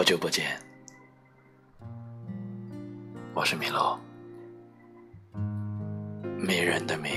[0.00, 0.58] 好久不见，
[3.34, 4.00] 我是米洛，
[6.38, 7.10] 迷人的迷，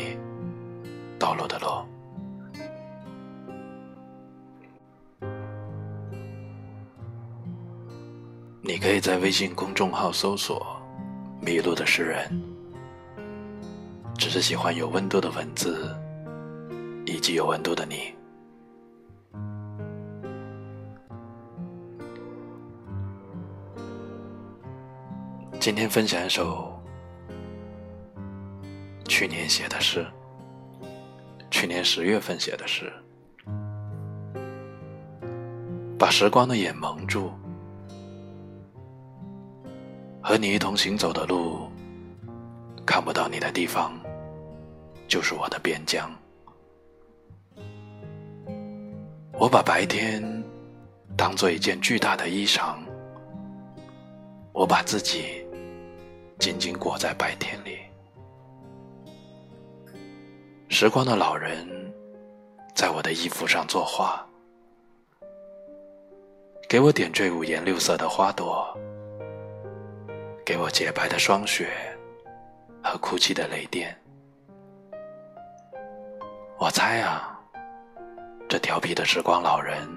[1.17, 1.65] 道路的路。
[8.61, 10.77] 你可以在微信公众号搜索
[11.39, 12.29] “迷路的诗人”，
[14.19, 15.95] 只是喜欢有温度的文字，
[17.05, 18.13] 以及有温度的你。
[25.63, 26.77] 今天分享一首
[29.07, 30.05] 去年写的诗，
[31.49, 32.91] 去年十月份写的诗，
[35.97, 37.31] 把时光的眼蒙住，
[40.21, 41.71] 和你一同行走的路，
[42.85, 43.93] 看不到你的地方，
[45.07, 46.11] 就是我的边疆。
[49.31, 50.21] 我把白天
[51.15, 52.75] 当做一件巨大的衣裳，
[54.51, 55.41] 我把自己。
[56.39, 57.79] 紧紧裹在白天里，
[60.67, 61.65] 时光的老人
[62.75, 64.25] 在我的衣服上作画，
[66.67, 68.77] 给我点缀五颜六色的花朵，
[70.45, 71.69] 给我洁白的霜雪
[72.83, 73.97] 和哭泣的泪点。
[76.57, 77.39] 我猜啊，
[78.49, 79.87] 这调皮的时光老人，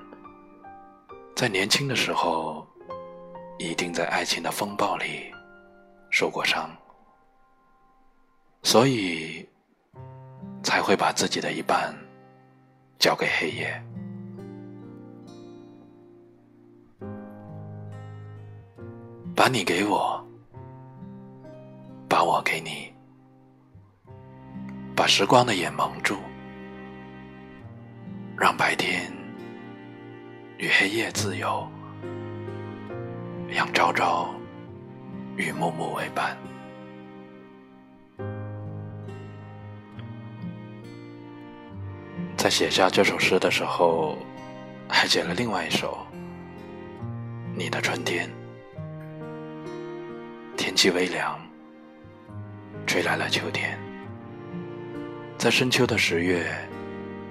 [1.34, 2.66] 在年轻的时候，
[3.58, 5.32] 一定在爱情的风暴里。
[6.10, 6.70] 受过伤，
[8.62, 9.46] 所以
[10.62, 11.94] 才会把自己的一半
[12.98, 13.82] 交给黑夜。
[19.34, 20.26] 把你给我，
[22.08, 22.90] 把我给你，
[24.96, 26.16] 把时光的眼蒙住，
[28.38, 29.12] 让白天
[30.56, 31.68] 与黑夜自由，
[33.46, 34.34] 让朝朝。
[35.36, 36.36] 与暮暮为伴。
[42.36, 44.16] 在写下这首诗的时候，
[44.88, 45.98] 还写了另外一首
[47.54, 48.28] 《你的春天》。
[50.56, 51.38] 天气微凉，
[52.86, 53.78] 吹来了秋天。
[55.36, 56.46] 在深秋的十月，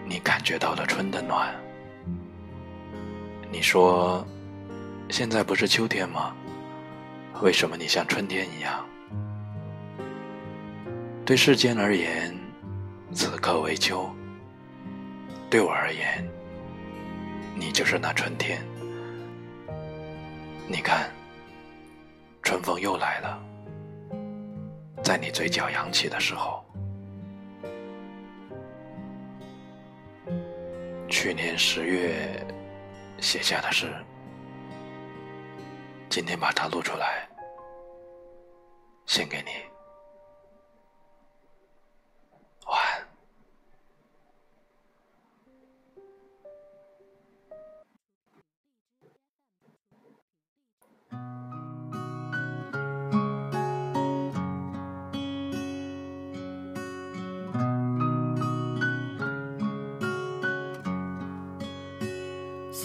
[0.06, 1.54] 你感觉到了春的暖。
[3.52, 4.26] 你说
[5.10, 6.36] ：“现在不是秋天吗？”
[7.42, 8.86] 为什么你像春天一样？
[11.26, 12.36] 对世间而言，
[13.14, 14.10] 此刻为秋；
[15.50, 16.28] 对我而言，
[17.56, 18.64] 你就是那春天。
[20.68, 21.12] 你看，
[22.42, 23.44] 春风又来了，
[25.04, 26.64] 在你嘴角扬起的时候。
[31.10, 32.46] 去年十月
[33.20, 33.94] 写下的诗。
[36.08, 37.25] 今天把它录出来，
[39.06, 39.52] 献给你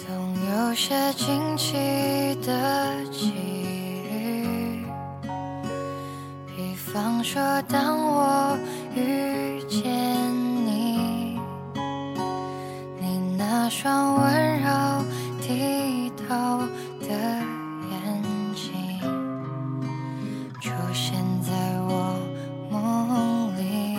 [0.07, 0.31] 总。
[0.71, 1.75] 有些惊奇
[2.47, 3.60] 的际
[6.93, 8.59] 比方说，当我
[8.97, 9.85] 遇见
[10.67, 11.39] 你，
[12.99, 14.69] 你那双温柔
[15.41, 16.59] 剔透
[16.99, 17.07] 的
[17.93, 18.23] 眼
[18.57, 18.73] 睛，
[20.61, 21.53] 出现在
[21.87, 22.19] 我
[22.73, 23.97] 梦里，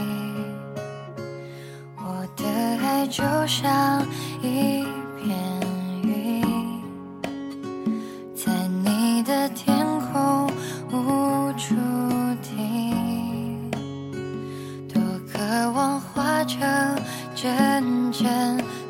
[1.96, 2.44] 我的
[2.86, 4.06] 爱就像
[4.42, 4.86] 一。
[5.24, 5.38] 片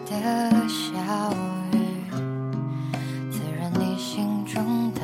[0.06, 1.34] 的小
[1.72, 1.76] 雨，
[3.32, 5.02] 滋润你心中的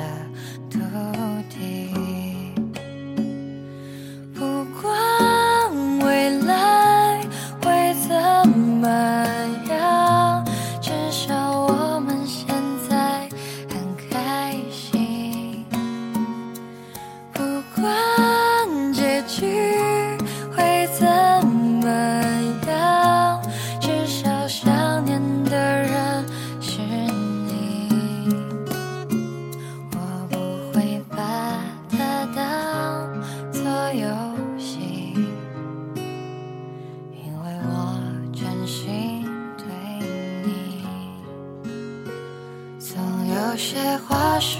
[43.57, 43.75] 有些
[44.07, 44.59] 话是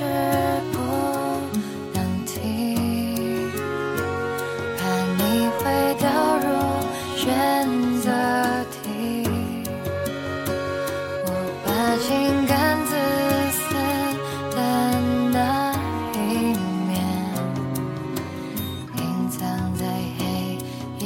[0.74, 0.80] 不
[1.94, 2.34] 能提，
[4.76, 4.82] 怕
[5.20, 5.22] 你
[5.60, 5.62] 会
[6.00, 6.10] 掉
[6.40, 6.48] 入
[7.16, 7.24] 选
[8.02, 8.10] 择
[8.72, 8.82] 题。
[11.28, 11.30] 我
[11.64, 11.70] 把
[12.02, 12.08] 情
[12.48, 12.92] 感自
[13.52, 13.62] 私
[14.56, 14.58] 的
[15.32, 15.38] 那
[16.16, 16.18] 一
[16.88, 16.90] 面
[18.96, 19.38] 隐藏
[19.76, 19.86] 在
[20.18, 20.58] 黑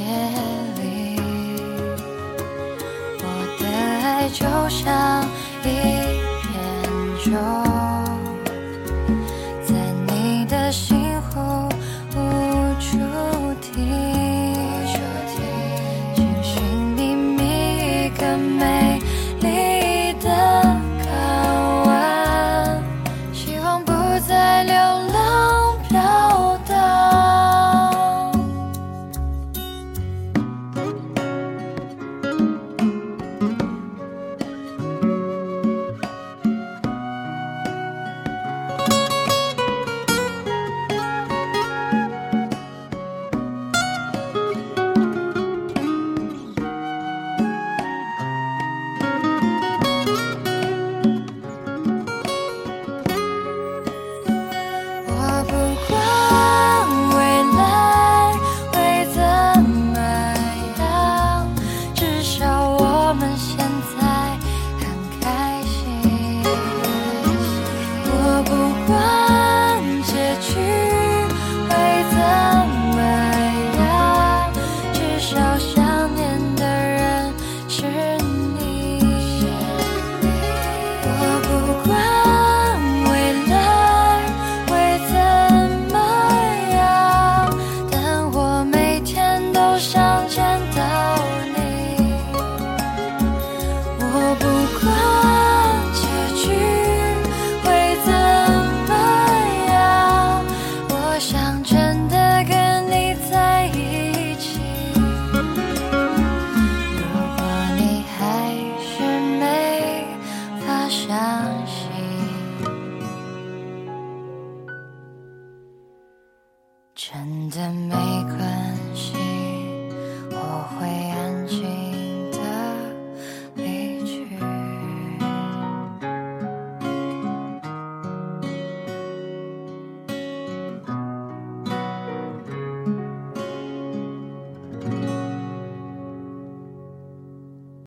[0.80, 0.82] 里，
[3.18, 3.22] 我
[3.60, 4.40] 的爱就
[4.70, 4.80] 像
[5.66, 5.91] 一。